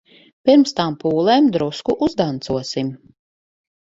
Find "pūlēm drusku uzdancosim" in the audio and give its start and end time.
1.03-2.89